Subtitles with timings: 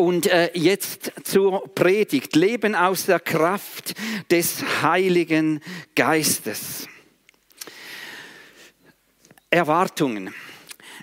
[0.00, 2.34] Und äh, jetzt zur Predigt.
[2.34, 3.92] Leben aus der Kraft
[4.30, 5.60] des Heiligen
[5.94, 6.88] Geistes.
[9.50, 10.32] Erwartungen.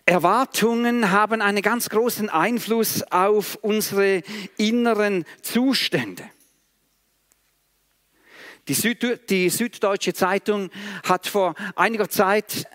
[0.07, 4.23] Erwartungen haben einen ganz großen Einfluss auf unsere
[4.57, 6.23] inneren Zustände.
[8.67, 10.71] Die, Süd die Süddeutsche Zeitung
[11.07, 12.65] hat vor einiger Zeit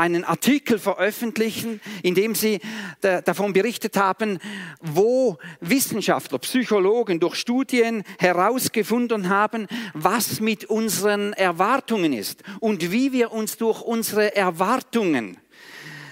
[0.00, 2.60] einen Artikel veröffentlichen, in dem sie
[3.00, 4.38] davon berichtet haben,
[4.80, 13.30] wo Wissenschaftler, Psychologen durch Studien herausgefunden haben, was mit unseren Erwartungen ist und wie wir
[13.32, 15.36] uns durch unsere Erwartungen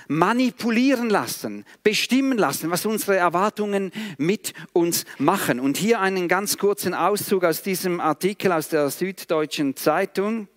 [0.08, 5.60] manipulieren lassen, bestimmen lassen, was unsere Erwartungen mit uns machen.
[5.60, 10.48] Und hier einen ganz kurzen Auszug aus diesem Artikel aus der Süddeutschen Zeitung.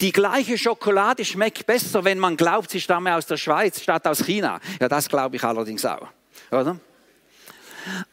[0.00, 4.24] Die gleiche Schokolade schmeckt besser, wenn man glaubt, sie stamme aus der Schweiz statt aus
[4.24, 4.60] China.
[4.80, 6.08] Ja, das glaube ich allerdings auch.
[6.50, 6.78] Oder?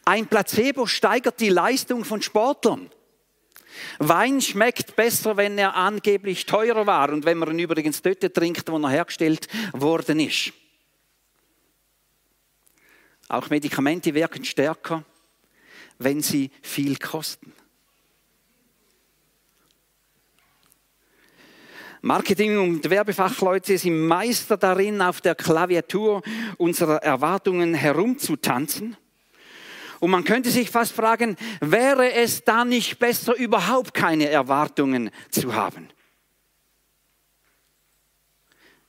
[0.04, 2.90] Ein Placebo steigert die Leistung von Sportlern.
[3.98, 8.70] Wein schmeckt besser, wenn er angeblich teurer war und wenn man ihn übrigens dort trinkt,
[8.70, 10.52] wo er hergestellt worden ist.
[13.28, 15.04] Auch Medikamente wirken stärker,
[15.98, 17.52] wenn sie viel kosten.
[22.04, 26.20] Marketing- und Werbefachleute sind Meister darin, auf der Klaviatur
[26.58, 28.96] unserer Erwartungen herumzutanzen.
[30.00, 35.54] Und man könnte sich fast fragen, wäre es da nicht besser, überhaupt keine Erwartungen zu
[35.54, 35.90] haben?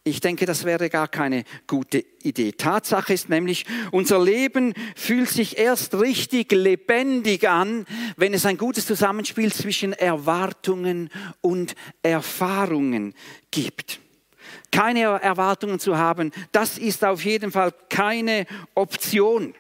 [0.06, 2.52] Ich denke, das wäre gar keine gute Idee.
[2.52, 7.86] Tatsache ist nämlich, unser Leben fühlt sich erst richtig lebendig an,
[8.18, 11.10] wenn es ein gutes Zusammenspiel zwischen Erwartungen
[11.40, 13.14] und Erfahrungen
[13.50, 14.02] gibt.
[14.72, 19.56] Keine Erwartungen zu haben, das ist auf jeden Fall keine Option.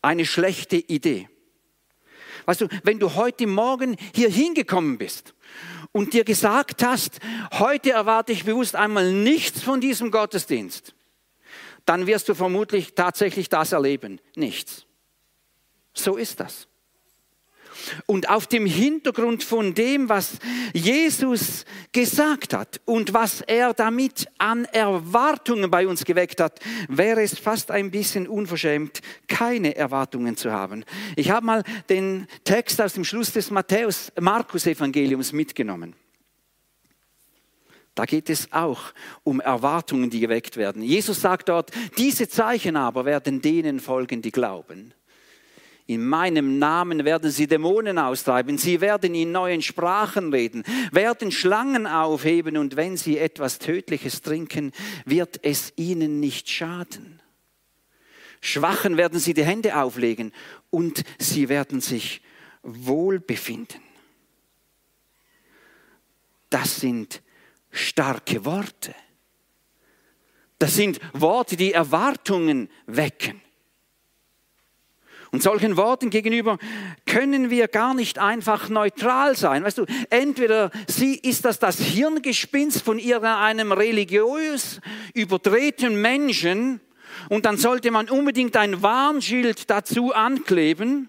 [0.00, 1.28] Eine schlechte Idee.
[2.46, 5.34] Weißt du, wenn du heute Morgen hier hingekommen bist
[5.92, 7.20] und dir gesagt hast,
[7.52, 10.94] heute erwarte ich bewusst einmal nichts von diesem Gottesdienst,
[11.84, 14.20] dann wirst du vermutlich tatsächlich das erleben.
[14.34, 14.86] Nichts.
[15.94, 16.66] So ist das.
[18.06, 20.38] Und auf dem Hintergrund von dem, was
[20.72, 27.38] Jesus gesagt hat und was er damit an Erwartungen bei uns geweckt hat, wäre es
[27.38, 30.84] fast ein bisschen unverschämt, keine Erwartungen zu haben.
[31.16, 35.94] Ich habe mal den Text aus dem Schluss des Matthäus, Markus Evangeliums mitgenommen.
[37.94, 40.82] Da geht es auch um Erwartungen, die geweckt werden.
[40.82, 44.94] Jesus sagt dort, diese Zeichen aber werden denen folgen, die glauben.
[45.86, 50.62] In meinem Namen werden sie Dämonen austreiben, sie werden in neuen Sprachen reden,
[50.92, 54.72] werden Schlangen aufheben und wenn sie etwas Tödliches trinken,
[55.04, 57.20] wird es ihnen nicht schaden.
[58.40, 60.32] Schwachen werden sie die Hände auflegen
[60.70, 62.22] und sie werden sich
[62.62, 63.80] wohl befinden.
[66.48, 67.22] Das sind
[67.70, 68.94] starke Worte.
[70.58, 73.41] Das sind Worte, die Erwartungen wecken.
[75.32, 76.58] Und solchen Worten gegenüber
[77.06, 79.64] können wir gar nicht einfach neutral sein.
[79.64, 84.80] Weißt du, entweder sie ist das das Hirngespinst von einem religiös
[85.14, 86.80] überdrehten Menschen
[87.30, 91.08] und dann sollte man unbedingt ein Warnschild dazu ankleben.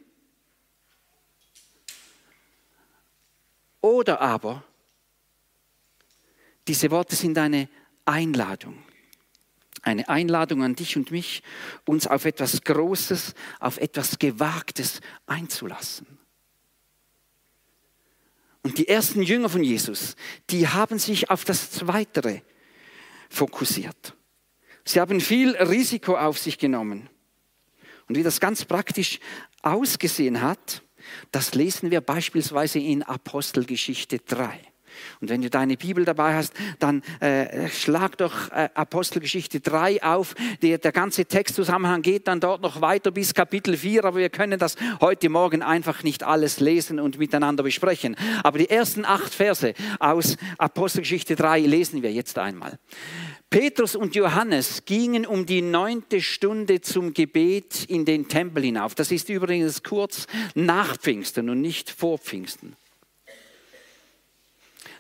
[3.82, 4.64] Oder aber,
[6.70, 7.68] diese Worte sind eine
[8.06, 8.78] Einladung
[9.84, 11.44] eine Einladung an dich und mich,
[11.86, 16.08] uns auf etwas Großes, auf etwas Gewagtes einzulassen.
[18.64, 20.16] Und die ersten Jünger von Jesus,
[20.50, 22.42] die haben sich auf das Zweitere
[23.30, 24.16] fokussiert.
[24.86, 27.10] Sie haben viel Risiko auf sich genommen.
[28.08, 29.20] Und wie das ganz praktisch
[29.62, 30.82] ausgesehen hat,
[31.32, 34.73] das lesen wir beispielsweise in Apostelgeschichte 3.
[35.22, 40.36] Und wenn du deine Bibel dabei hast, dann äh, schlag doch äh, Apostelgeschichte 3 auf.
[40.62, 44.60] Der, der ganze Textzusammenhang geht dann dort noch weiter bis Kapitel 4, aber wir können
[44.60, 48.16] das heute Morgen einfach nicht alles lesen und miteinander besprechen.
[48.44, 52.80] Aber die ersten acht Verse aus Apostelgeschichte 3 lesen wir jetzt einmal.
[53.54, 58.95] Petrus und Johannes gingen um die neunte Stunde zum Gebet in den Tempel hinauf.
[58.95, 60.25] Das ist übrigens kurz
[60.56, 62.75] nach Pfingsten und nicht vor Pfingsten.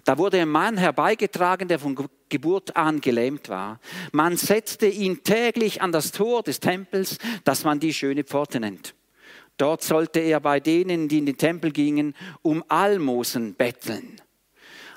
[0.05, 1.97] Da wurde ein Mann herbeigetragen, der von
[2.27, 3.79] Geburt an gelähmt war.
[4.11, 8.95] Man setzte ihn täglich an das Tor des Tempels, das man die schöne Pforte nennt.
[9.57, 14.19] Dort sollte er bei denen, die in den Tempel gingen, um Almosen betteln.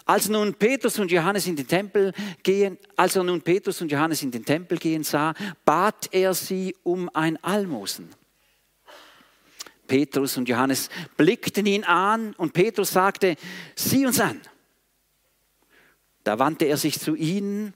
[0.06, 2.12] Als nun Petrus und Johannes in den Tempel
[2.42, 6.74] gehen, als er nun Petrus und Johannes in den Tempel gehen sah, bat er sie
[6.84, 8.08] um ein Almosen.
[9.86, 13.36] Petrus und Johannes blickten ihn an und Petrus sagte,
[13.74, 14.40] sieh uns an.
[16.26, 17.72] Da wandte er sich zu ihnen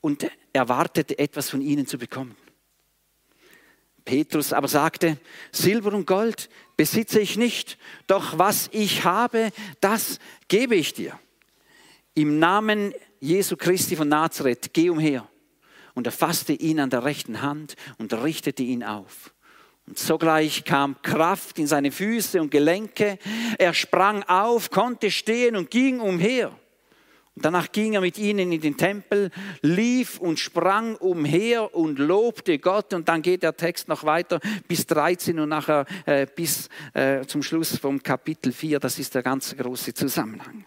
[0.00, 2.36] und erwartete etwas von ihnen zu bekommen.
[4.04, 5.18] Petrus aber sagte,
[5.50, 7.76] Silber und Gold besitze ich nicht,
[8.06, 9.50] doch was ich habe,
[9.80, 11.18] das gebe ich dir.
[12.14, 15.28] Im Namen Jesu Christi von Nazareth, geh umher.
[15.94, 19.34] Und er fasste ihn an der rechten Hand und richtete ihn auf.
[19.88, 23.18] Und sogleich kam Kraft in seine Füße und Gelenke.
[23.58, 26.56] Er sprang auf, konnte stehen und ging umher.
[27.36, 32.94] Danach ging er mit ihnen in den Tempel, lief und sprang umher und lobte Gott.
[32.94, 34.38] Und dann geht der Text noch weiter
[34.68, 38.78] bis 13 und nachher äh, bis äh, zum Schluss vom Kapitel 4.
[38.78, 40.64] Das ist der ganze große Zusammenhang.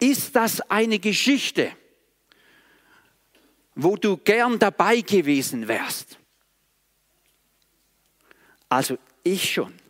[0.00, 1.70] Ist das eine Geschichte,
[3.76, 6.18] wo du gern dabei gewesen wärst?
[8.68, 9.85] Also ich schon.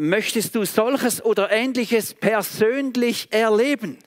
[0.00, 3.98] Möchtest du solches oder ähnliches persönlich erleben?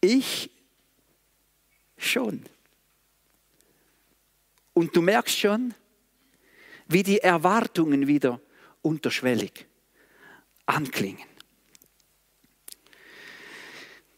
[0.00, 0.50] Ich
[1.96, 2.42] schon.
[4.72, 5.72] Und du merkst schon,
[6.88, 8.40] wie die Erwartungen wieder
[8.82, 9.66] unterschwellig
[10.66, 11.28] anklingen.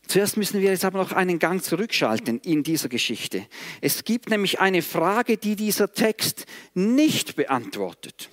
[0.07, 3.47] Zuerst müssen wir jetzt aber noch einen Gang zurückschalten in dieser Geschichte.
[3.83, 8.31] Es gibt nämlich eine Frage, die dieser Text nicht beantwortet.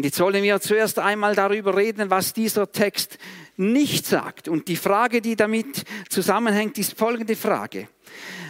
[0.00, 3.18] Und jetzt wollen wir zuerst einmal darüber reden, was dieser Text
[3.58, 4.48] nicht sagt.
[4.48, 7.86] Und die Frage, die damit zusammenhängt, ist folgende Frage.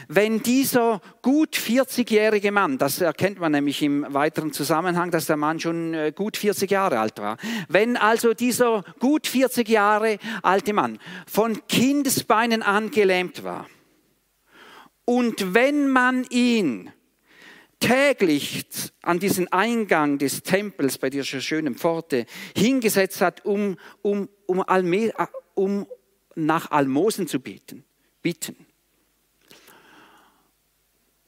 [0.07, 5.59] Wenn dieser gut 40-jährige Mann, das erkennt man nämlich im weiteren Zusammenhang, dass der Mann
[5.59, 7.37] schon äh, gut 40 Jahre alt war,
[7.67, 13.67] wenn also dieser gut 40 Jahre alte Mann von Kindesbeinen an gelähmt war
[15.05, 16.93] und wenn man ihn
[17.81, 18.65] täglich
[19.03, 25.13] an diesen Eingang des Tempels bei dieser schönen Pforte hingesetzt hat, um, um, um, Alme,
[25.55, 25.87] um
[26.35, 27.85] nach Almosen zu beten,
[28.23, 28.55] bitten.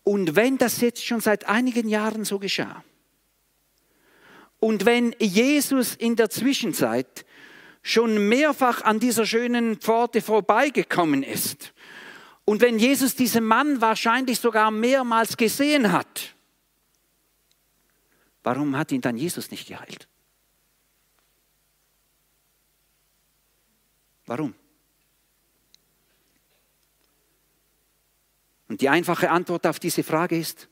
[0.05, 2.85] Und wenn das jetzt schon seit einigen Jahren so geschah,
[4.59, 7.25] und wenn Jesus in der Zwischenzeit
[7.83, 11.73] schon mehrfach an dieser schönen Pforte vorbeigekommen ist,
[12.45, 16.32] und wenn Jesus diesen Mann wahrscheinlich sogar mehrmals gesehen hat,
[18.43, 20.09] Warum hat ihn dann Jesus nicht geheilt?
[24.27, 24.55] Warum?
[28.69, 30.69] Und die einfache Antwort auf diese Frage ist,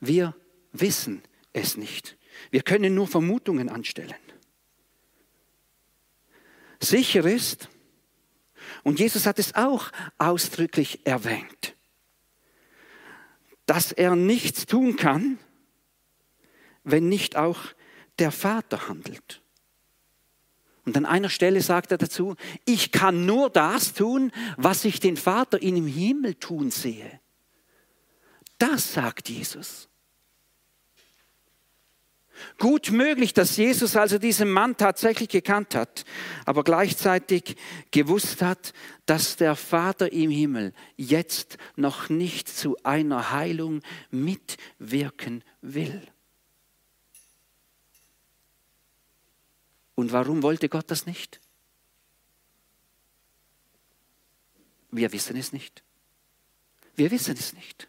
[0.00, 0.34] wir
[0.72, 1.22] wissen
[1.52, 2.16] es nicht.
[2.50, 4.14] Wir können nur Vermutungen anstellen.
[6.80, 7.68] Sicher ist,
[8.82, 11.76] und Jesus hat es auch ausdrücklich erwähnt,
[13.66, 15.38] dass er nichts tun kann,
[16.84, 17.58] wenn nicht auch
[18.18, 19.42] der Vater handelt.
[20.84, 22.34] Und an einer Stelle sagt er dazu,
[22.64, 27.20] ich kann nur das tun, was ich den Vater in dem Himmel tun sehe.
[28.58, 29.88] Das sagt Jesus.
[32.58, 36.04] Gut möglich, dass Jesus also diesen Mann tatsächlich gekannt hat,
[36.44, 37.56] aber gleichzeitig
[37.92, 38.72] gewusst hat,
[39.06, 46.02] dass der Vater im Himmel jetzt noch nicht zu einer Heilung mitwirken will.
[50.02, 51.40] Und warum wollte Gott das nicht?
[54.90, 55.84] Wir wissen es nicht.
[56.96, 57.88] Wir wissen es nicht.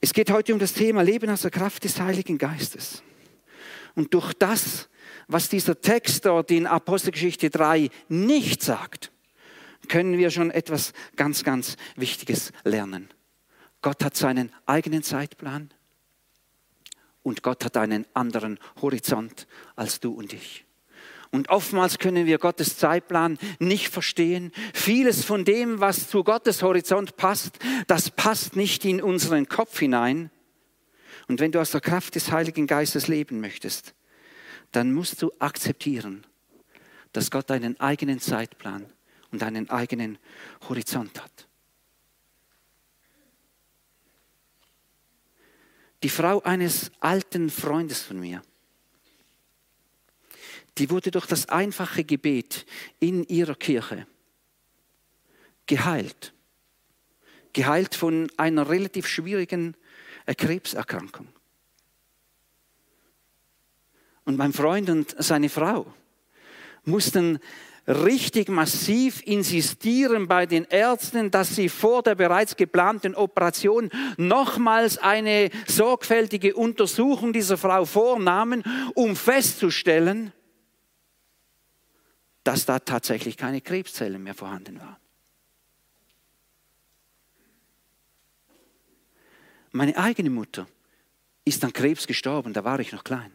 [0.00, 3.02] Es geht heute um das Thema Leben aus der Kraft des Heiligen Geistes.
[3.94, 4.88] Und durch das,
[5.28, 9.12] was dieser Text dort in Apostelgeschichte 3 nicht sagt,
[9.88, 13.10] können wir schon etwas ganz, ganz Wichtiges lernen.
[13.82, 15.74] Gott hat seinen eigenen Zeitplan
[17.22, 19.46] und Gott hat einen anderen Horizont
[19.76, 20.64] als du und ich.
[21.32, 24.50] Und oftmals können wir Gottes Zeitplan nicht verstehen.
[24.74, 30.30] Vieles von dem, was zu Gottes Horizont passt, das passt nicht in unseren Kopf hinein.
[31.28, 33.94] Und wenn du aus der Kraft des Heiligen Geistes leben möchtest,
[34.72, 36.26] dann musst du akzeptieren,
[37.12, 38.86] dass Gott einen eigenen Zeitplan
[39.30, 40.18] und einen eigenen
[40.68, 41.49] Horizont hat.
[46.02, 48.42] die Frau eines alten Freundes von mir,
[50.78, 52.64] die wurde durch das einfache Gebet
[53.00, 54.06] in ihrer Kirche
[55.66, 56.32] geheilt.
[57.52, 59.76] Geheilt von einer relativ schwierigen
[60.36, 61.28] Krebserkrankung.
[64.24, 65.92] Und mein Freund und seine Frau
[66.84, 67.40] mussten
[67.86, 75.50] richtig massiv insistieren bei den Ärzten, dass sie vor der bereits geplanten Operation nochmals eine
[75.66, 78.62] sorgfältige Untersuchung dieser Frau vornahmen,
[78.94, 80.32] um festzustellen,
[82.44, 84.96] dass da tatsächlich keine Krebszellen mehr vorhanden waren.
[89.72, 90.66] Meine eigene Mutter
[91.44, 93.32] ist an Krebs gestorben, da war ich noch klein.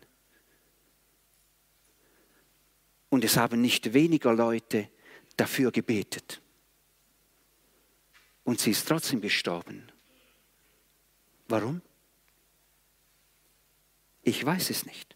[3.10, 4.90] Und es haben nicht weniger Leute
[5.38, 6.42] dafür gebetet.
[8.44, 9.92] Und sie ist trotzdem gestorben.
[11.48, 11.82] Warum?
[14.24, 15.16] Ich weiß es nicht.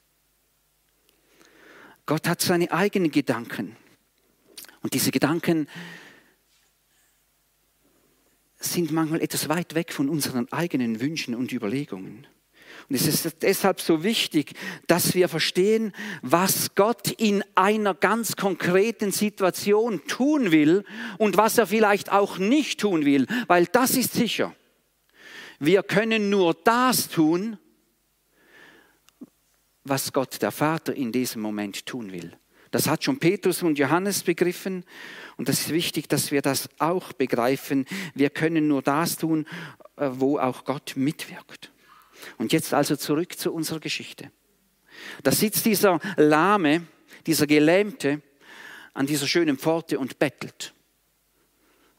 [2.06, 3.76] Gott hat seine eigenen Gedanken.
[4.82, 5.68] Und diese Gedanken
[8.58, 12.28] sind manchmal etwas weit weg von unseren eigenen Wünschen und Überlegungen.
[12.90, 14.54] Und es ist deshalb so wichtig,
[14.88, 15.94] dass wir verstehen,
[16.24, 20.84] was Gott in einer ganz konkreten Situation tun will
[21.20, 24.56] und was er vielleicht auch nicht tun will, weil das ist sicher.
[25.60, 27.60] Wir können nur das tun,
[29.84, 32.32] was Gott der Vater in diesem Moment tun will.
[32.72, 34.84] Das hat schon Petrus und Johannes begriffen
[35.38, 37.86] und das ist wichtig, dass wir das auch begreifen.
[38.16, 39.46] Wir können nur das tun,
[39.98, 41.72] äh, wo auch Gott mitwirkt.
[42.38, 44.32] Und jetzt also zurück zu unserer Geschichte.
[45.24, 46.86] Da sitzt dieser Lahme,
[47.26, 48.22] dieser Gelähmte
[48.94, 50.74] an dieser schönen Pforte und bettelt.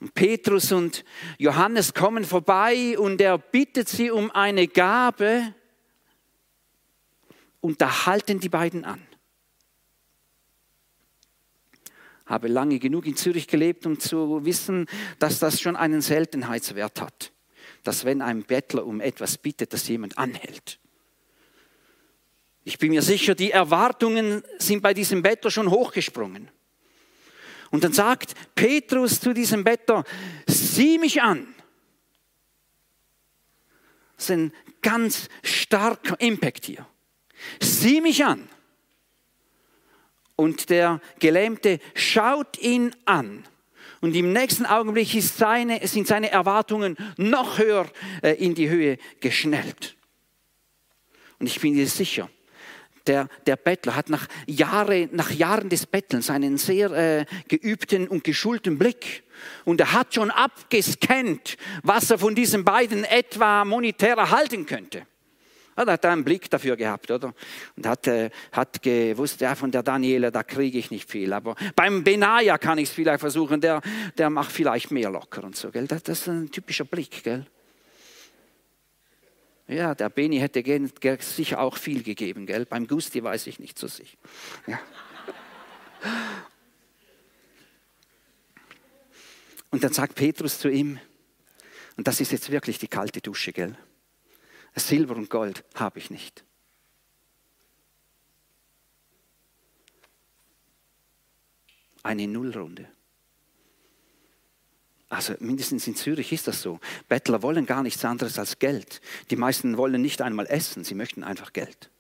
[0.01, 1.05] Und Petrus und
[1.39, 5.55] Johannes kommen vorbei und er bittet sie um eine Gabe
[7.61, 9.07] und da halten die beiden an.
[12.25, 14.87] Habe lange genug in Zürich gelebt, um zu wissen,
[15.19, 17.33] dass das schon einen Seltenheitswert hat
[17.83, 20.79] dass wenn ein Bettler um etwas bittet, dass jemand anhält.
[22.65, 26.51] Ich bin mir sicher, die Erwartungen sind bei diesem Bettler schon hochgesprungen.
[27.71, 30.05] Und dann sagt Petrus zu diesem Bettler,
[30.47, 31.55] sieh mich an.
[34.17, 36.87] Das ist ein ganz starker Impact hier.
[37.61, 38.49] Sieh mich an.
[40.37, 43.45] Und der Gelähmte schaut ihn an.
[44.01, 47.87] Und im nächsten Augenblick seine, sind seine Erwartungen noch höher
[48.23, 49.97] äh, in die Höhe geschnellt.
[51.39, 52.31] Und ich bin dir sicher,
[53.07, 58.25] der, der Bettler hat nach, Jahre, nach Jahren des Bettelns einen sehr äh, geübten und
[58.25, 59.25] geschulten Blick.
[59.65, 65.07] Und er hat schon abgescannt, was er von diesen beiden etwa monetär erhalten könnte.
[65.85, 67.35] Da hat er einen Blick dafür gehabt, oder?
[67.77, 71.33] Und hat, äh, hat gewusst, ja, von der Daniela, da kriege ich nicht viel.
[71.33, 73.81] Aber beim Benaja kann ich es vielleicht versuchen, der,
[74.19, 75.87] der macht vielleicht mehr locker und so, gell?
[75.87, 77.47] Das, das ist ein typischer Blick, gell?
[79.69, 80.65] Ja, der Beni hätte
[81.21, 82.67] sicher auch viel gegeben, gell?
[82.67, 84.19] Beim Gusti weiß ich nicht so sicher.
[84.67, 84.81] Ja.
[89.71, 90.99] Und dann sagt Petrus zu ihm,
[91.97, 93.77] und das ist jetzt wirklich die kalte Dusche, gell?
[94.77, 96.45] Silber und Gold habe ich nicht.
[102.03, 102.89] Eine Nullrunde.
[105.11, 106.79] Also mindestens in Zürich ist das so.
[107.09, 109.01] Bettler wollen gar nichts anderes als Geld.
[109.31, 111.91] Die meisten wollen nicht einmal essen, sie möchten einfach Geld.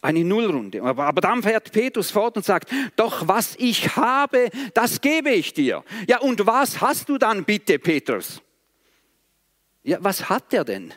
[0.00, 0.82] Eine Nullrunde.
[0.82, 5.54] Aber, aber dann fährt Petrus fort und sagt, doch was ich habe, das gebe ich
[5.54, 5.82] dir.
[6.06, 8.40] Ja, und was hast du dann bitte, Petrus?
[9.82, 10.94] Ja, was hat er denn?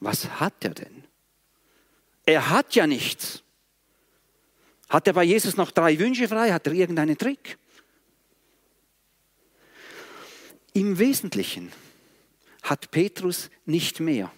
[0.00, 1.04] Was hat er denn?
[2.24, 3.42] Er hat ja nichts.
[4.88, 6.52] Hat er bei Jesus noch drei Wünsche frei?
[6.52, 7.58] Hat er irgendeinen Trick?
[10.72, 11.72] Im Wesentlichen
[12.62, 14.32] hat Petrus nicht mehr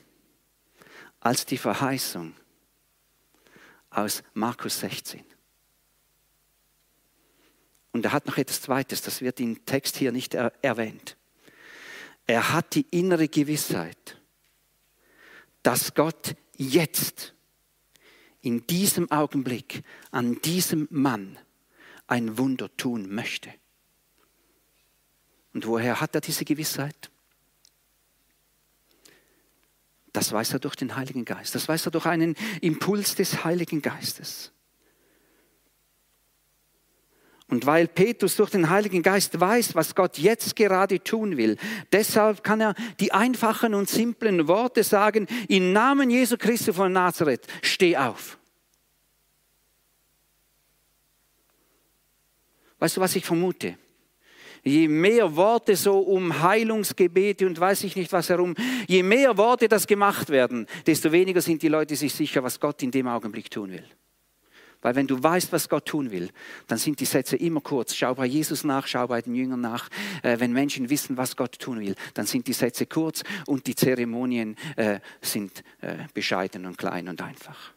[1.21, 2.35] als die Verheißung
[3.90, 5.25] aus Markus 16.
[7.92, 11.16] Und er hat noch etwas Zweites, das wird im Text hier nicht erwähnt.
[12.26, 14.22] Er hat die innere Gewissheit,
[15.62, 17.35] dass Gott jetzt,
[18.40, 21.38] in diesem Augenblick, an diesem Mann
[22.07, 23.52] ein Wunder tun möchte.
[25.54, 27.11] Und woher hat er diese Gewissheit?
[30.12, 31.54] Das weiß er durch den Heiligen Geist.
[31.54, 34.52] Das weiß er durch einen Impuls des Heiligen Geistes.
[37.53, 41.59] Und weil Petrus durch den Heiligen Geist weiß, was Gott jetzt gerade tun will,
[41.93, 47.47] deshalb kann er die einfachen und simplen Worte sagen, im Namen Jesu Christi von Nazareth,
[47.61, 48.39] steh auf.
[52.79, 53.77] Weißt du, was ich vermute?
[54.65, 58.55] je mehr Worte so um Heilungsgebete und weiß ich nicht was herum,
[58.87, 62.83] je mehr Worte das gemacht werden, desto weniger sind die Leute sich sicher, was Gott
[62.83, 63.85] in dem Augenblick tun will.
[64.83, 66.31] Weil wenn du weißt, was Gott tun will,
[66.67, 67.95] dann sind die Sätze immer kurz.
[67.95, 69.89] Schau bei Jesus nach, schau bei den Jüngern nach.
[70.23, 73.75] Äh, wenn Menschen wissen, was Gott tun will, dann sind die Sätze kurz und die
[73.75, 77.73] Zeremonien äh, sind äh, bescheiden und klein und einfach.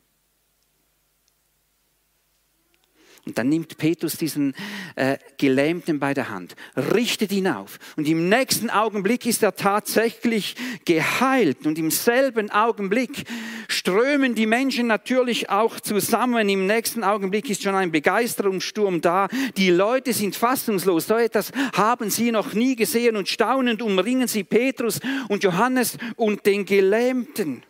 [3.25, 4.53] Und dann nimmt Petrus diesen
[4.95, 7.79] äh, Gelähmten bei der Hand, richtet ihn auf.
[7.95, 10.55] Und im nächsten Augenblick ist er tatsächlich
[10.85, 11.65] geheilt.
[11.65, 13.23] Und im selben Augenblick
[13.67, 16.47] strömen die Menschen natürlich auch zusammen.
[16.47, 19.27] Im nächsten Augenblick ist schon ein Begeisterungssturm da.
[19.57, 21.07] Die Leute sind fassungslos.
[21.07, 23.15] So etwas haben sie noch nie gesehen.
[23.15, 27.63] Und staunend umringen sie Petrus und Johannes und den Gelähmten.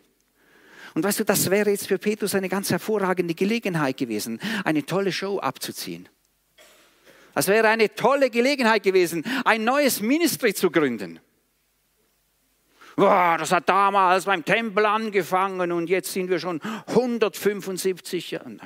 [0.96, 5.12] Und weißt du, das wäre jetzt für Petrus eine ganz hervorragende Gelegenheit gewesen, eine tolle
[5.12, 6.08] Show abzuziehen.
[7.34, 11.20] Das wäre eine tolle Gelegenheit gewesen, ein neues Ministry zu gründen.
[12.96, 18.58] Wow, das hat damals beim Tempel angefangen und jetzt sind wir schon 175 Jahre.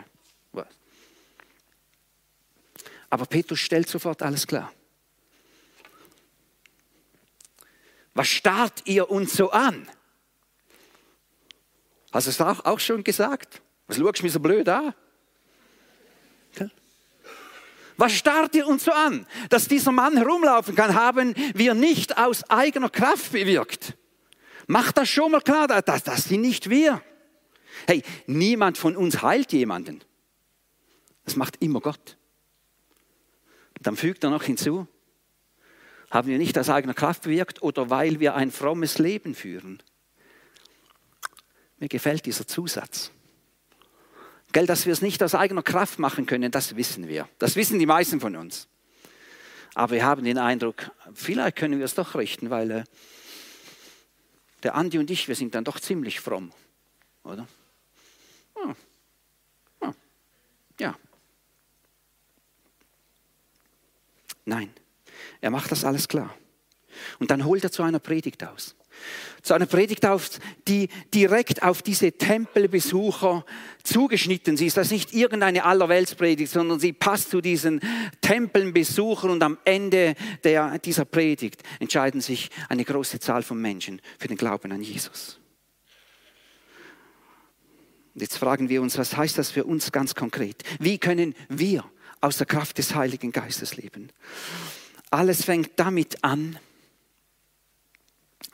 [3.10, 4.72] Aber Petrus stellt sofort alles klar.
[8.14, 9.88] Was starrt ihr uns so an?
[12.12, 13.62] Hast du es auch, auch schon gesagt?
[13.88, 14.94] Was schaust du mich so blöd an?
[18.00, 19.28] Was starrt ihr uns so an?
[19.50, 23.98] Dass dieser Mann herumlaufen kann, haben wir nicht aus eigener Kraft bewirkt.
[24.68, 27.04] Macht das schon mal klar, das, das sind nicht wir.
[27.88, 30.02] Hey, niemand von uns heilt jemanden.
[31.26, 32.18] Das macht immer Gott.
[33.82, 34.88] Dann fügt er noch hinzu,
[36.10, 39.84] haben wir nicht aus eigener Kraft bewirkt oder weil wir ein frommes Leben führen.
[41.80, 43.12] Mir gefällt dieser Zusatz.
[44.52, 47.30] Gell, dass wir es nicht aus eigener Kraft machen können, das wissen wir.
[47.38, 48.68] Das wissen die meisten von uns.
[49.76, 52.84] Aber wir haben den Eindruck, vielleicht können wir es doch richten, weil äh,
[54.64, 56.52] der Andi und ich, wir sind dann doch ziemlich fromm,
[57.24, 57.48] oder?
[58.56, 58.76] Hm.
[59.82, 59.94] Hm.
[60.80, 60.96] Ja.
[64.46, 64.74] Nein,
[65.40, 66.36] er macht das alles klar.
[67.20, 68.76] Und dann holt er zu einer Predigt aus
[69.42, 70.30] zu einer Predigt auf,
[70.68, 73.46] die direkt auf diese Tempelbesucher
[73.84, 74.78] zugeschnitten ist.
[74.78, 77.82] Das ist nicht irgendeine Allerweltspredigt, sondern sie passt zu diesen
[78.22, 84.28] Tempelbesuchern und am Ende der, dieser Predigt entscheiden sich eine große Zahl von Menschen für
[84.28, 85.40] den Glauben an Jesus.
[88.14, 90.64] Und jetzt fragen wir uns, was heißt das für uns ganz konkret?
[90.80, 91.86] Wie können wir
[92.22, 94.10] aus der Kraft des Heiligen Geistes leben?
[95.10, 96.60] Alles fängt damit an,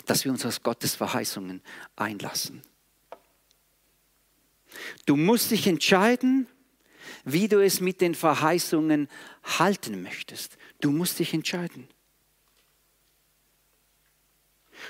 [0.06, 1.62] dass wir uns auf Gottes Verheißungen
[1.96, 2.62] einlassen.
[5.06, 6.48] Du musst dich entscheiden,
[7.24, 9.10] wie du es mit den Verheißungen
[9.44, 10.58] halten möchtest.
[10.82, 11.88] Du musst dich entscheiden.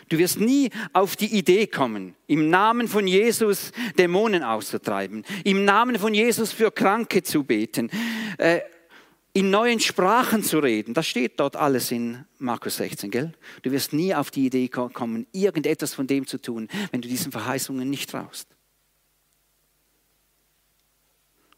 [0.09, 5.97] Du wirst nie auf die Idee kommen, im Namen von Jesus Dämonen auszutreiben, im Namen
[5.99, 7.89] von Jesus für Kranke zu beten,
[8.37, 8.61] äh,
[9.35, 10.93] in neuen Sprachen zu reden.
[10.93, 13.33] Das steht dort alles in Markus 16, gell?
[13.63, 17.33] Du wirst nie auf die Idee kommen, irgendetwas von dem zu tun, wenn du diesen
[17.33, 18.47] Verheißungen nicht traust.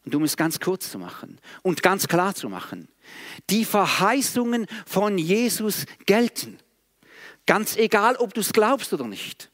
[0.03, 2.87] Und um es ganz kurz zu machen und ganz klar zu machen,
[3.51, 6.57] die Verheißungen von Jesus gelten.
[7.45, 9.51] Ganz egal, ob du es glaubst oder nicht.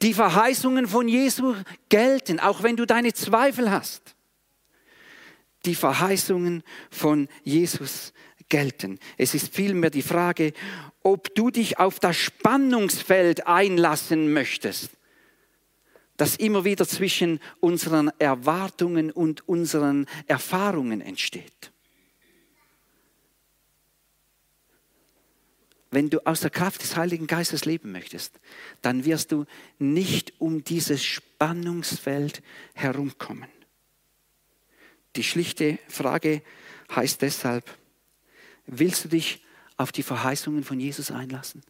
[0.00, 1.58] Die Verheißungen von Jesus
[1.90, 4.16] gelten, auch wenn du deine Zweifel hast
[5.66, 8.12] die Verheißungen von Jesus
[8.48, 8.98] gelten.
[9.16, 10.52] Es ist vielmehr die Frage,
[11.02, 14.90] ob du dich auf das Spannungsfeld einlassen möchtest,
[16.16, 21.72] das immer wieder zwischen unseren Erwartungen und unseren Erfahrungen entsteht.
[25.92, 28.38] Wenn du aus der Kraft des Heiligen Geistes leben möchtest,
[28.80, 29.44] dann wirst du
[29.78, 32.42] nicht um dieses Spannungsfeld
[32.74, 33.48] herumkommen.
[35.16, 36.42] Die schlichte Frage
[36.94, 37.64] heißt deshalb,
[38.66, 39.44] willst du dich
[39.76, 41.62] auf die Verheißungen von Jesus einlassen?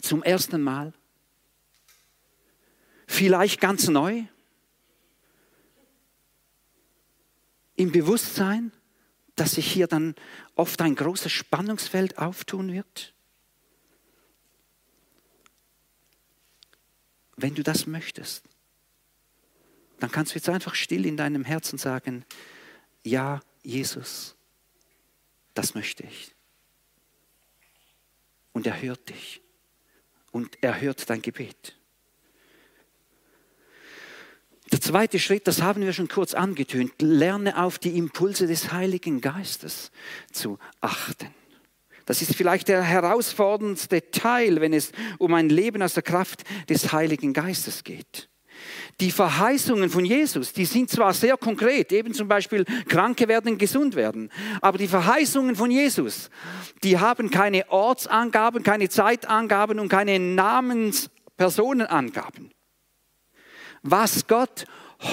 [0.00, 0.92] Zum ersten Mal?
[3.06, 4.24] Vielleicht ganz neu?
[7.76, 8.72] Im Bewusstsein,
[9.36, 10.14] dass sich hier dann
[10.54, 13.12] oft ein großes Spannungsfeld auftun wird?
[17.36, 18.44] Wenn du das möchtest,
[20.02, 22.24] dann kannst du jetzt einfach still in deinem Herzen sagen,
[23.04, 24.34] ja, Jesus,
[25.54, 26.34] das möchte ich.
[28.52, 29.40] Und er hört dich.
[30.32, 31.76] Und er hört dein Gebet.
[34.72, 39.20] Der zweite Schritt, das haben wir schon kurz angetönt, lerne auf die Impulse des Heiligen
[39.20, 39.92] Geistes
[40.32, 41.32] zu achten.
[42.06, 46.92] Das ist vielleicht der herausforderndste Teil, wenn es um ein Leben aus der Kraft des
[46.92, 48.31] Heiligen Geistes geht.
[49.00, 53.96] Die Verheißungen von Jesus, die sind zwar sehr konkret, eben zum Beispiel Kranke werden gesund
[53.96, 56.30] werden, aber die Verheißungen von Jesus,
[56.82, 62.50] die haben keine Ortsangaben, keine Zeitangaben und keine Namenspersonenangaben.
[63.82, 64.64] Was Gott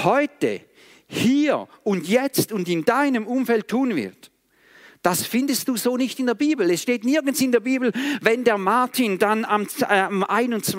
[0.04, 0.62] heute,
[1.08, 4.30] hier und jetzt und in deinem Umfeld tun wird,
[5.02, 6.70] das findest du so nicht in der Bibel.
[6.70, 10.76] Es steht nirgends in der Bibel, wenn der Martin dann am, äh, am 21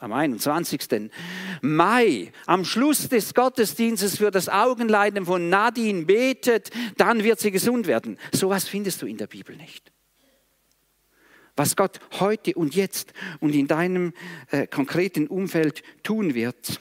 [0.00, 1.10] am 21.
[1.60, 7.86] Mai, am Schluss des Gottesdienstes für das Augenleiden von Nadine betet, dann wird sie gesund
[7.86, 8.18] werden.
[8.32, 9.92] Sowas findest du in der Bibel nicht.
[11.56, 14.14] Was Gott heute und jetzt und in deinem
[14.50, 16.80] äh, konkreten Umfeld tun wird,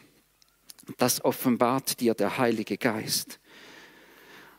[0.97, 3.39] das offenbart dir der Heilige Geist.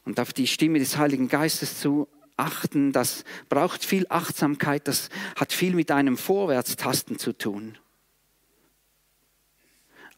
[0.05, 5.53] Und auf die Stimme des Heiligen Geistes zu achten, das braucht viel Achtsamkeit, das hat
[5.53, 7.79] viel mit einem Vorwärtstasten zu tun.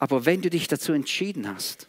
[0.03, 1.89] Aber wenn du dich dazu entschieden hast,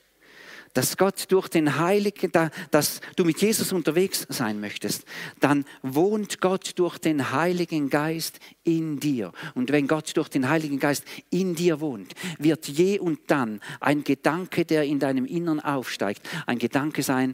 [0.73, 2.31] dass Gott durch den Heiligen,
[2.69, 5.05] dass du mit Jesus unterwegs sein möchtest,
[5.39, 9.31] dann wohnt Gott durch den Heiligen Geist in dir.
[9.55, 14.03] Und wenn Gott durch den Heiligen Geist in dir wohnt, wird je und dann ein
[14.03, 17.33] Gedanke, der in deinem Innern aufsteigt, ein Gedanke sein,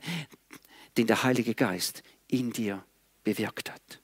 [0.96, 2.86] den der Heilige Geist in dir
[3.26, 4.00] bewirkt hat.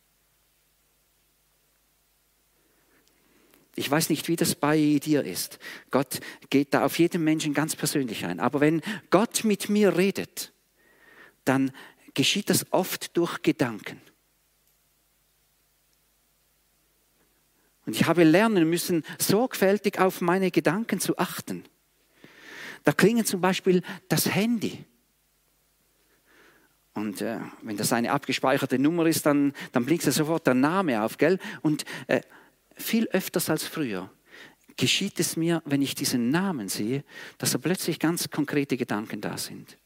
[3.76, 5.60] Ich weiß nicht, wie das bei dir ist.
[5.92, 8.40] Gott geht da auf jeden Menschen ganz persönlich ein.
[8.40, 10.54] Aber wenn Gott mit mir redet,
[11.44, 11.72] dann
[12.14, 14.02] geschieht das oft durch Gedanken.
[17.86, 21.66] Und ich habe lernen müssen, sorgfältig auf meine Gedanken zu achten.
[22.84, 24.86] Da klingelt zum Beispiel das Handy.
[26.94, 31.18] Und äh, wenn das eine abgespeicherte Nummer ist, dann, dann blinkt sofort der Name auf,
[31.18, 31.40] gell?
[31.62, 32.22] Und äh,
[32.76, 34.12] viel öfters als früher
[34.78, 37.04] geschieht es mir, wenn ich diesen Namen sehe,
[37.38, 39.78] dass da plötzlich ganz konkrete Gedanken da sind.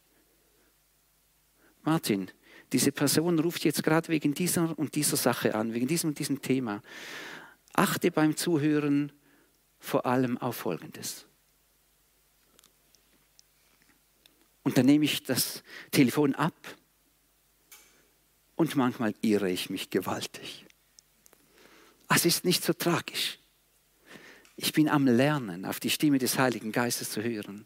[1.83, 2.31] Martin,
[2.71, 6.41] diese Person ruft jetzt gerade wegen dieser und dieser Sache an, wegen diesem und diesem
[6.41, 6.81] Thema.
[7.73, 9.11] Achte beim Zuhören
[9.79, 11.25] vor allem auf Folgendes.
[14.63, 16.55] Und dann nehme ich das Telefon ab
[18.55, 20.65] und manchmal irre ich mich gewaltig.
[22.09, 23.39] Es ist nicht so tragisch.
[24.55, 27.65] Ich bin am Lernen, auf die Stimme des Heiligen Geistes zu hören.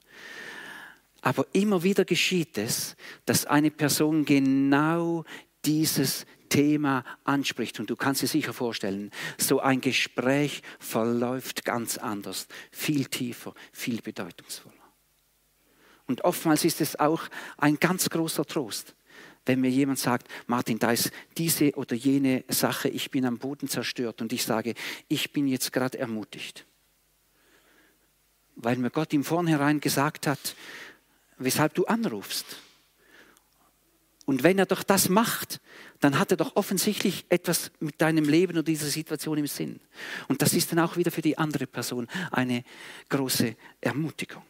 [1.21, 5.23] Aber immer wieder geschieht es, dass eine Person genau
[5.65, 7.79] dieses Thema anspricht.
[7.79, 14.01] Und du kannst dir sicher vorstellen, so ein Gespräch verläuft ganz anders, viel tiefer, viel
[14.01, 14.75] bedeutungsvoller.
[16.05, 17.23] Und oftmals ist es auch
[17.57, 18.93] ein ganz großer Trost,
[19.45, 23.67] wenn mir jemand sagt, Martin, da ist diese oder jene Sache, ich bin am Boden
[23.67, 24.73] zerstört und ich sage,
[25.07, 26.65] ich bin jetzt gerade ermutigt.
[28.55, 30.55] Weil mir Gott im Vornherein gesagt hat,
[31.37, 32.45] weshalb du anrufst.
[34.25, 35.59] Und wenn er doch das macht,
[35.99, 39.81] dann hat er doch offensichtlich etwas mit deinem Leben oder dieser Situation im Sinn.
[40.29, 42.63] Und das ist dann auch wieder für die andere Person eine
[43.09, 44.43] große Ermutigung.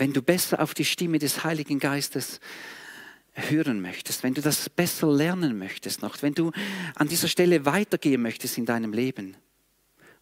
[0.00, 2.40] Wenn du besser auf die Stimme des Heiligen Geistes
[3.34, 6.52] hören möchtest, wenn du das besser lernen möchtest noch, wenn du
[6.94, 9.36] an dieser Stelle weitergehen möchtest in deinem Leben,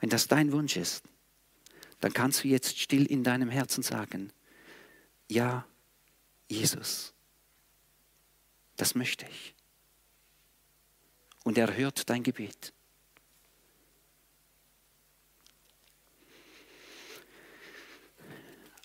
[0.00, 1.04] wenn das dein Wunsch ist,
[2.00, 4.32] dann kannst du jetzt still in deinem Herzen sagen,
[5.28, 5.64] ja,
[6.48, 7.14] Jesus,
[8.76, 9.54] das möchte ich.
[11.44, 12.72] Und er hört dein Gebet.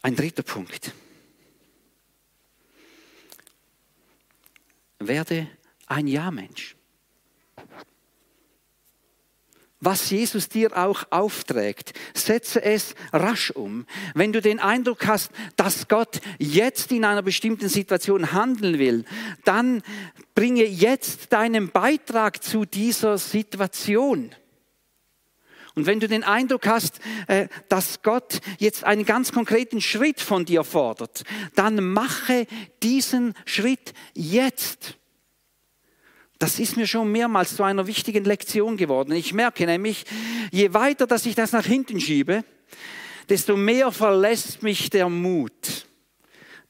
[0.04, 0.92] Ein dritter Punkt.
[5.00, 5.48] Werde
[5.88, 6.76] ein Ja-Mensch.
[9.80, 13.86] Was Jesus dir auch aufträgt, setze es rasch um.
[14.14, 19.06] Wenn du den Eindruck hast, dass Gott jetzt in einer bestimmten Situation handeln will,
[19.46, 19.84] dann
[20.36, 24.36] bringe jetzt deinen Beitrag zu dieser Situation.
[25.76, 30.46] Und wenn du den Eindruck hast, äh, dass Gott jetzt einen ganz konkreten Schritt von
[30.46, 31.24] dir fordert,
[31.56, 32.46] dann mache
[32.84, 34.98] diesen Schritt jetzt.
[36.38, 39.14] Das ist mir schon mehrmals zu einer wichtigen Lektion geworden.
[39.14, 40.06] Ich merke nämlich,
[40.52, 42.44] je weiter, dass ich das nach hinten schiebe,
[43.30, 45.88] desto mehr verlässt mich der Mut,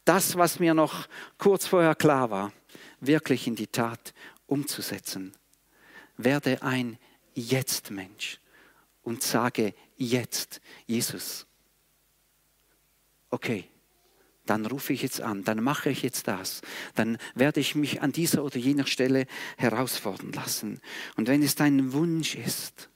[0.06, 2.54] das, was mir noch kurz vorher klar war,
[3.00, 4.14] wirklich in die Tat
[4.46, 5.34] umzusetzen.
[6.18, 7.00] Werde ein
[7.34, 8.43] Jetzt-Mensch
[9.04, 11.46] und sage jetzt, Jesus,
[13.30, 13.70] okay,
[14.46, 16.62] dann rufe ich jetzt an, dann mache ich jetzt das,
[16.96, 19.26] dann werde ich mich an dieser oder jener Stelle
[19.58, 20.82] herausfordern lassen.
[21.16, 22.90] Und wenn es dein Wunsch ist,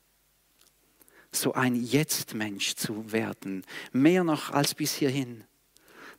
[1.32, 5.44] so ein Jetzt-Mensch zu werden, mehr noch als bis hierhin,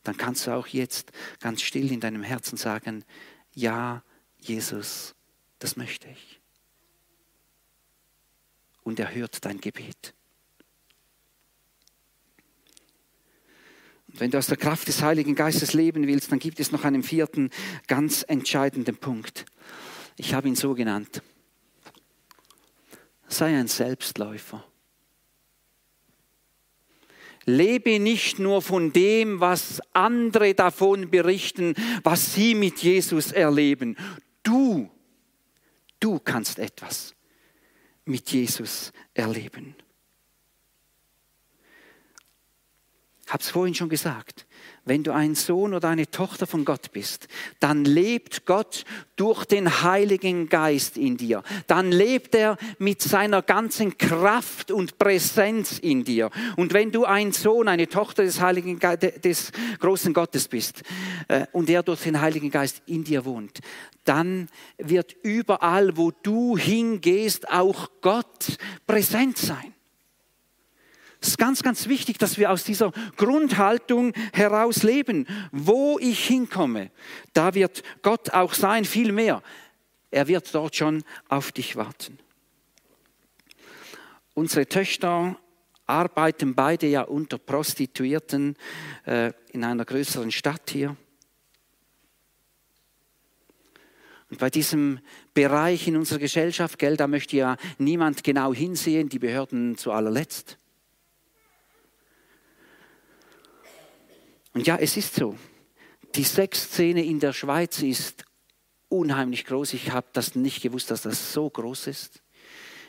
[0.04, 3.04] dann kannst du auch jetzt ganz still in deinem Herzen sagen,
[3.52, 4.02] ja,
[4.38, 5.14] Jesus,
[5.58, 6.37] das möchte ich.
[8.88, 10.14] Und er hört dein Gebet.
[14.06, 17.02] Wenn du aus der Kraft des Heiligen Geistes leben willst, dann gibt es noch einen
[17.02, 17.50] vierten
[17.86, 19.44] ganz entscheidenden Punkt.
[20.16, 21.22] Ich habe ihn so genannt.
[23.26, 24.64] Sei ein Selbstläufer.
[27.44, 31.74] Lebe nicht nur von dem, was andere davon berichten,
[32.04, 33.98] was sie mit Jesus erleben.
[34.42, 34.90] Du,
[36.00, 37.17] du kannst etwas
[38.08, 39.76] mit Jesus erleben.
[43.24, 44.46] Ich habe es vorhin schon gesagt.
[44.88, 47.28] Wenn du ein Sohn oder eine Tochter von Gott bist,
[47.60, 48.84] dann lebt Gott
[49.16, 51.42] durch den Heiligen Geist in dir.
[51.66, 56.30] Dann lebt er mit seiner ganzen Kraft und Präsenz in dir.
[56.56, 60.82] Und wenn du ein Sohn, eine Tochter des Heiligen Ge des großen Gottes bist
[61.28, 63.60] äh, und er durch den Heiligen Geist in dir wohnt,
[64.04, 64.48] dann
[64.78, 69.74] wird überall, wo du hingehst, auch Gott präsent sein.
[71.20, 75.26] Es ist ganz, ganz wichtig, dass wir aus dieser Grundhaltung heraus leben.
[75.50, 76.90] Wo ich hinkomme,
[77.32, 79.42] da wird Gott auch sein, viel mehr.
[80.10, 82.18] Er wird dort schon auf dich warten.
[84.34, 85.36] Unsere Töchter
[85.86, 88.56] arbeiten beide ja unter Prostituierten
[89.04, 90.96] äh, in einer größeren Stadt hier.
[94.30, 95.00] Und bei diesem
[95.32, 100.58] Bereich in unserer Gesellschaft, gell, da möchte ja niemand genau hinsehen, die Behörden zu allerletzt.
[104.58, 105.38] Und ja, es ist so.
[106.16, 108.24] Die Sexszene in der Schweiz ist
[108.88, 109.72] unheimlich groß.
[109.74, 112.24] Ich habe das nicht gewusst, dass das so groß ist.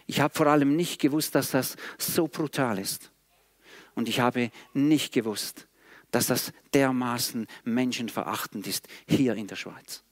[0.08, 3.12] Ich habe vor allem nicht gewusst, dass das so brutal ist.
[3.94, 5.68] Und ich habe nicht gewusst,
[6.10, 10.04] dass das dermaßen menschenverachtend ist hier in der Schweiz.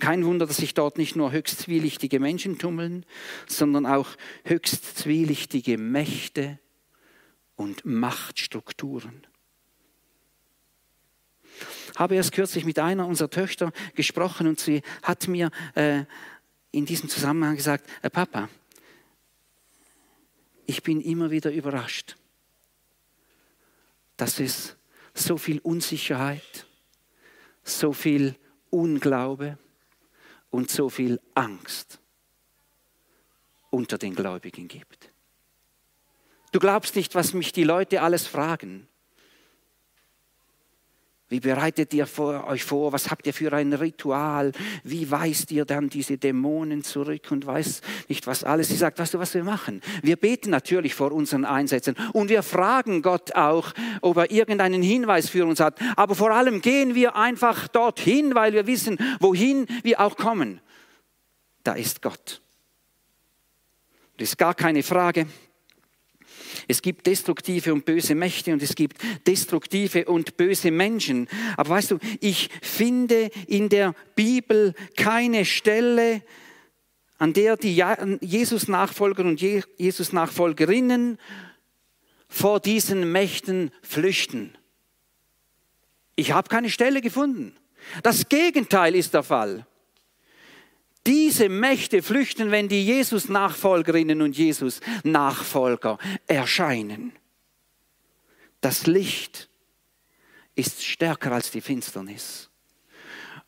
[0.00, 3.04] Kein Wunder, dass sich dort nicht nur höchst zwielichtige Menschen tummeln,
[3.46, 4.08] sondern auch
[4.44, 6.58] höchst zwielichtige Mächte,
[7.58, 9.26] und Machtstrukturen.
[11.96, 16.04] Habe erst kürzlich mit einer unserer Töchter gesprochen und sie hat mir äh,
[16.70, 18.48] in diesem Zusammenhang gesagt, äh, Papa,
[20.66, 22.16] ich bin immer wieder überrascht,
[24.16, 24.76] dass es
[25.12, 26.66] so viel Unsicherheit,
[27.64, 28.36] so viel
[28.70, 29.58] Unglaube
[30.50, 31.98] und so viel Angst
[33.70, 35.10] unter den Gläubigen gibt.
[36.52, 38.88] Du glaubst nicht, was mich die Leute alles fragen.
[41.30, 42.94] Wie bereitet ihr vor, euch vor?
[42.94, 44.52] Was habt ihr für ein Ritual?
[44.82, 48.68] Wie weist ihr dann diese Dämonen zurück und weiß nicht was alles?
[48.68, 49.82] Sie sagt, weißt du, was wir machen?
[50.02, 55.28] Wir beten natürlich vor unseren Einsätzen und wir fragen Gott auch, ob er irgendeinen Hinweis
[55.28, 55.78] für uns hat.
[55.96, 60.62] Aber vor allem gehen wir einfach dorthin, weil wir wissen, wohin wir auch kommen.
[61.62, 62.40] Da ist Gott.
[64.16, 65.26] Das ist gar keine Frage.
[66.68, 71.26] Es gibt destruktive und böse Mächte und es gibt destruktive und böse Menschen.
[71.56, 76.22] Aber weißt du, ich finde in der Bibel keine Stelle,
[77.16, 77.82] an der die
[78.20, 81.18] Jesus-Nachfolger und Jesus-Nachfolgerinnen
[82.28, 84.56] vor diesen Mächten flüchten.
[86.16, 87.56] Ich habe keine Stelle gefunden.
[88.02, 89.66] Das Gegenteil ist der Fall.
[91.08, 97.12] Diese Mächte flüchten, wenn die Jesus-Nachfolgerinnen und Jesus-Nachfolger erscheinen.
[98.60, 99.48] Das Licht
[100.54, 102.50] ist stärker als die Finsternis.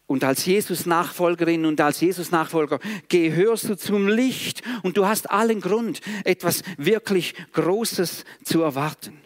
[0.07, 6.01] Und als Jesus-Nachfolgerin und als Jesus-Nachfolger gehörst du zum Licht und du hast allen Grund,
[6.25, 9.20] etwas wirklich Großes zu erwarten.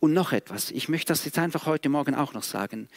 [0.00, 2.88] Und noch etwas, ich möchte das jetzt einfach heute Morgen auch noch sagen.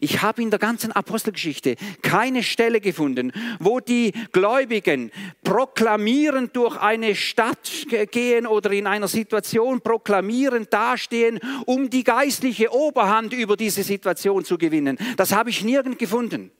[0.00, 5.10] Ich habe in der ganzen Apostelgeschichte keine Stelle gefunden, wo die Gläubigen
[5.42, 13.32] proklamierend durch eine Stadt gehen oder in einer Situation proklamierend dastehen, um die geistliche Oberhand
[13.32, 14.96] über diese Situation zu gewinnen.
[15.16, 16.52] Das habe ich nirgend gefunden.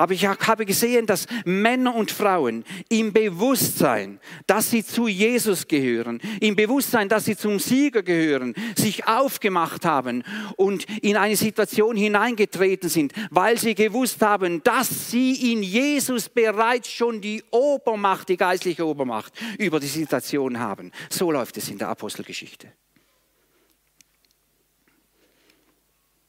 [0.00, 6.22] Aber ich habe gesehen, dass Männer und Frauen im Bewusstsein, dass sie zu Jesus gehören,
[6.40, 10.24] im Bewusstsein, dass sie zum Sieger gehören, sich aufgemacht haben
[10.56, 16.90] und in eine Situation hineingetreten sind, weil sie gewusst haben, dass sie in Jesus bereits
[16.90, 20.92] schon die Obermacht, die geistliche Obermacht über die Situation haben.
[21.10, 22.72] So läuft es in der Apostelgeschichte.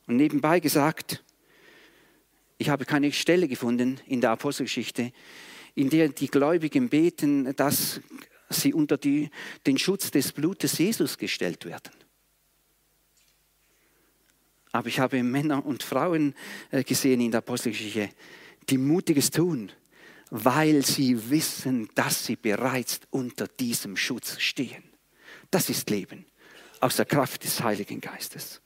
[0.08, 1.24] Und nebenbei gesagt,
[2.62, 5.12] ich habe keine Stelle gefunden in der Apostelgeschichte,
[5.74, 8.02] in der die Gläubigen beten, dass
[8.52, 9.32] sie unter die,
[9.65, 11.91] den Schutz des Blutes Jesus gestellt werden.
[14.71, 16.36] Aber ich habe Männer und Frauen
[16.69, 18.12] äh, gesehen in der Apostelgeschichte,
[18.69, 19.71] die Mutiges tun,
[20.30, 24.84] weil sie wissen, dass sie bereits unter diesem Schutz stehen.
[25.50, 26.28] Das ist Leben
[26.80, 28.62] aus der Kraft des Heiligen Geistes.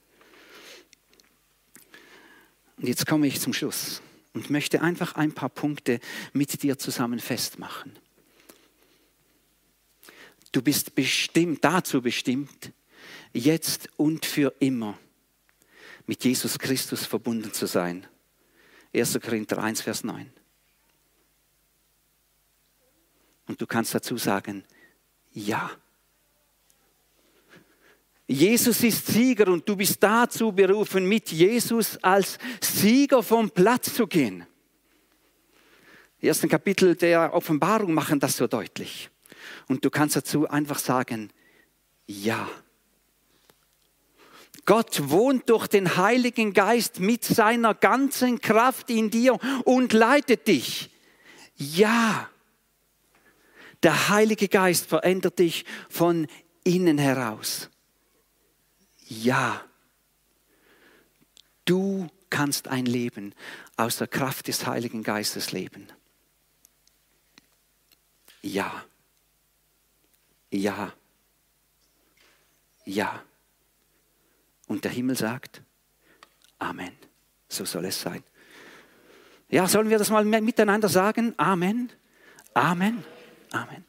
[2.76, 6.00] Und jetzt komme ich zum Schluss und möchte einfach ein paar Punkte
[6.32, 7.98] mit dir zusammen festmachen.
[10.52, 12.72] Du bist bestimmt, dazu bestimmt,
[13.32, 14.98] jetzt und für immer
[16.06, 18.06] mit Jesus Christus verbunden zu sein.
[18.94, 19.20] 1.
[19.20, 20.30] Korinther 1, Vers 9.
[23.48, 24.64] Und du kannst dazu sagen,
[25.32, 25.70] ja.
[28.26, 34.06] Jesus ist Sieger und du bist dazu berufen, mit Jesus als Sieger vom Platz zu
[34.06, 34.44] gehen.
[36.20, 39.10] Die ersten Kapitel der Offenbarung machen das so deutlich.
[39.68, 41.30] Und du kannst dazu einfach sagen,
[42.06, 42.48] ja.
[44.64, 50.90] Gott wohnt durch den Heiligen Geist mit seiner ganzen Kraft in dir und leitet dich.
[51.54, 52.28] Ja.
[53.84, 56.26] Der Heilige Geist verändert dich von
[56.64, 57.70] innen heraus.
[59.06, 59.64] Ja.
[61.64, 63.34] Du kannst ein Leben
[63.76, 65.88] aus der Kraft des Heiligen Geistes leben.
[68.42, 68.84] Ja.
[70.50, 70.92] Ja.
[72.84, 73.22] Ja.
[74.68, 75.62] Und der Himmel sagt,
[76.58, 76.92] Amen.
[77.48, 78.22] So soll es sein.
[79.48, 81.34] Ja, sollen wir das mal miteinander sagen?
[81.36, 81.92] Amen.
[82.54, 83.04] Amen.
[83.52, 83.84] Amen.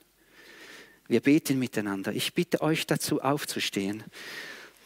[1.07, 2.11] Wir beten miteinander.
[2.11, 4.03] Ich bitte euch dazu aufzustehen.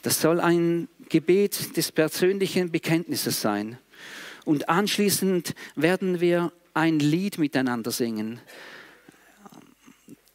[0.02, 3.78] Das soll ein Gebet des persönlichen Bekenntnisses sein.
[4.46, 8.40] Und anschließend werden wir ein Lied miteinander singen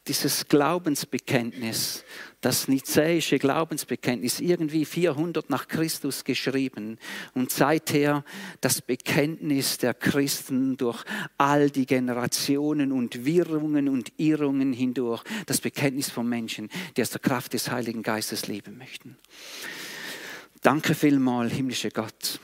[0.07, 2.03] dieses Glaubensbekenntnis,
[2.41, 6.97] das nizäische Glaubensbekenntnis, irgendwie 400 nach Christus geschrieben
[7.33, 8.23] und seither
[8.61, 11.03] das Bekenntnis der Christen durch
[11.37, 17.21] all die Generationen und Wirrungen und Irrungen hindurch, das Bekenntnis von Menschen, die aus der
[17.21, 19.17] Kraft des Heiligen Geistes leben möchten.
[20.61, 22.39] Danke vielmal, himmlischer Gott,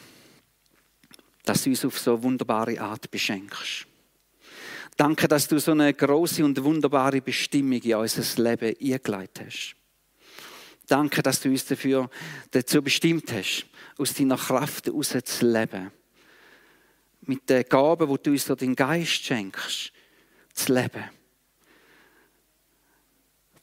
[1.46, 3.88] dass du uns auf so wunderbare Art beschenkst.
[4.96, 9.76] Danke, dass du so eine große und wunderbare Bestimmung in unser Leben eingeleitet hast.
[10.88, 12.10] Danke, dass du uns dafür
[12.52, 13.66] dazu bestimmt hast,
[13.98, 15.92] aus deiner Kraft heraus zu leben.
[17.22, 19.92] Mit den Gaben, die du uns durch den Geist schenkst,
[20.54, 21.10] zu leben.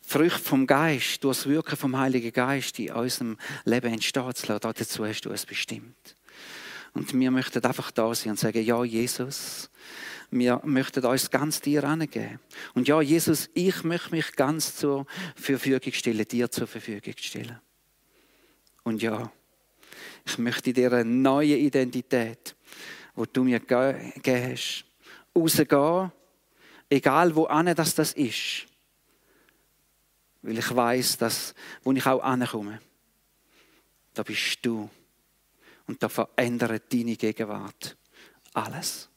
[0.00, 4.72] Früchte vom Geist, durch das Wirken vom Heiligen Geist in unserem Leben entstehen zu lassen,
[4.76, 6.16] dazu hast du uns bestimmt.
[6.94, 9.70] Und wir möchten einfach da sein und sagen, ja, Jesus,
[10.30, 12.38] wir möchten uns ganz dir angeben.
[12.74, 17.60] Und ja, Jesus, ich möchte mich ganz zur Verfügung stellen, dir zur Verfügung stellen.
[18.84, 19.30] Und ja,
[20.24, 22.54] ich möchte dir eine neue Identität,
[23.14, 24.84] wo du mir gegeben hast,
[25.36, 26.12] rausgehen,
[26.88, 28.66] egal wo ane das das ist.
[30.42, 32.80] Weil ich weiß, dass, wo ich auch ankomme,
[34.14, 34.88] da bist du.
[35.86, 37.96] Und da verändert deine Gegenwart
[38.54, 39.09] alles.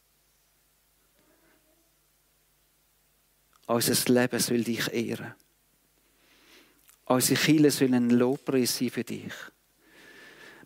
[3.66, 5.34] Unser Leben soll dich ehren.
[7.06, 9.32] Unsere Kinder sollen ein Lobpreis sein für dich.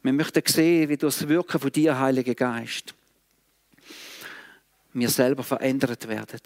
[0.03, 2.95] Wir möchten sehen, wie durch das Wirken von dir, Heiliger Geist,
[4.93, 6.41] wir selber verändert werden.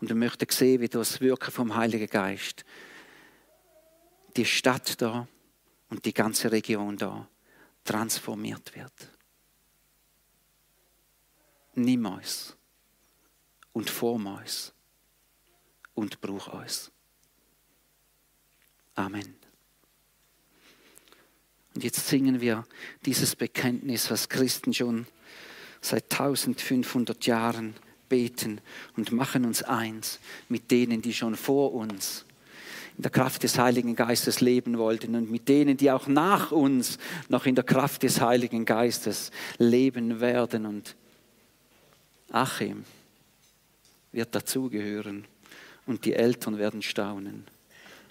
[0.00, 2.64] Und wir möchten sehen, wie durch das Wirken vom Heiligen Geist
[4.36, 5.26] die Stadt da
[5.88, 7.28] und die ganze Region da
[7.84, 8.92] transformiert wird.
[11.74, 12.56] Nimm uns
[13.72, 14.72] und form uns
[15.94, 16.90] und brauch uns.
[18.94, 19.34] Amen.
[21.74, 22.66] Und jetzt singen wir
[23.06, 25.06] dieses Bekenntnis, was Christen schon
[25.80, 27.74] seit 1500 Jahren
[28.08, 28.60] beten
[28.96, 30.18] und machen uns eins
[30.48, 32.26] mit denen, die schon vor uns
[32.96, 36.98] in der Kraft des Heiligen Geistes leben wollten und mit denen, die auch nach uns
[37.30, 40.66] noch in der Kraft des Heiligen Geistes leben werden.
[40.66, 40.96] Und
[42.30, 42.84] Achim
[44.12, 45.24] wird dazugehören
[45.90, 47.46] und die Eltern werden staunen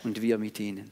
[0.03, 0.91] und wir mit ihnen.